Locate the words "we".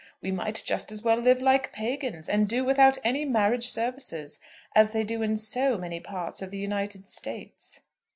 0.19-0.31